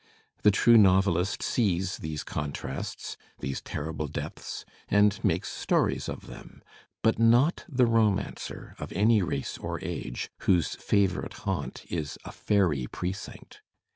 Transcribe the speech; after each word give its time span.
The 0.41 0.49
true 0.49 0.77
novelist 0.79 1.43
sees 1.43 1.97
these 1.97 2.23
contrasts, 2.23 3.17
these 3.37 3.61
terrible 3.61 4.07
depths, 4.07 4.65
and 4.89 5.23
makes 5.23 5.49
stories 5.51 6.09
of 6.09 6.25
them, 6.25 6.63
but 7.03 7.19
not 7.19 7.65
the 7.69 7.85
romancer 7.85 8.73
of 8.79 8.91
any 8.93 9.21
race 9.21 9.59
or 9.59 9.79
age 9.83 10.31
whose 10.39 10.73
favourite 10.73 11.33
haunt 11.45 11.85
is 11.87 12.17
a 12.25 12.31
"fairy 12.31 12.87
precinct." 12.87 13.61